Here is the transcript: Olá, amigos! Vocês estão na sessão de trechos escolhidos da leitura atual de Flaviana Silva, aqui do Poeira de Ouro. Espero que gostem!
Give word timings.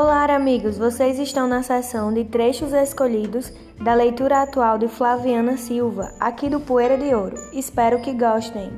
Olá, 0.00 0.26
amigos! 0.32 0.78
Vocês 0.78 1.18
estão 1.18 1.48
na 1.48 1.60
sessão 1.60 2.14
de 2.14 2.22
trechos 2.24 2.72
escolhidos 2.72 3.52
da 3.82 3.94
leitura 3.94 4.42
atual 4.42 4.78
de 4.78 4.86
Flaviana 4.86 5.56
Silva, 5.56 6.14
aqui 6.20 6.48
do 6.48 6.60
Poeira 6.60 6.96
de 6.96 7.12
Ouro. 7.12 7.34
Espero 7.52 8.00
que 8.00 8.12
gostem! 8.12 8.70